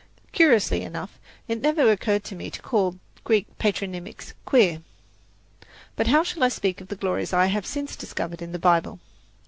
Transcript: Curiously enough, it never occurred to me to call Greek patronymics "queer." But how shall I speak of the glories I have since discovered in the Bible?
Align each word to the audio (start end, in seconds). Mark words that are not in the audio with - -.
Curiously 0.31 0.81
enough, 0.81 1.19
it 1.47 1.61
never 1.61 1.91
occurred 1.91 2.23
to 2.23 2.33
me 2.35 2.49
to 2.49 2.61
call 2.63 2.95
Greek 3.23 3.45
patronymics 3.59 4.33
"queer." 4.45 4.81
But 5.95 6.07
how 6.07 6.23
shall 6.23 6.41
I 6.43 6.49
speak 6.49 6.81
of 6.81 6.87
the 6.87 6.95
glories 6.95 7.33
I 7.33 7.45
have 7.45 7.67
since 7.67 7.95
discovered 7.95 8.41
in 8.41 8.51
the 8.51 8.57
Bible? 8.57 8.99